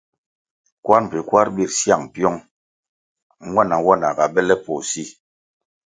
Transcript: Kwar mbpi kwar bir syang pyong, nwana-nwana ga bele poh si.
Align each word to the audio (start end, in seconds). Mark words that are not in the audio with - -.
Kwar 0.83 1.01
mbpi 1.03 1.19
kwar 1.29 1.47
bir 1.55 1.69
syang 1.79 2.03
pyong, 2.13 2.39
nwana-nwana 3.49 4.07
ga 4.17 4.25
bele 4.33 4.55
poh 4.63 4.83
si. 4.89 5.03